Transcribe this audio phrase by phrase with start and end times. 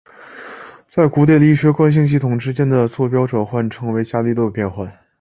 [0.87, 4.91] 在古典力学里惯性系统之间的座标转换称为伽利略变换。